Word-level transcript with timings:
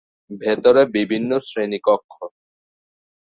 ভেতরে 0.41 0.81
বিভিন্ন 0.95 1.31
শ্রেণিকক্ষ। 1.39 2.13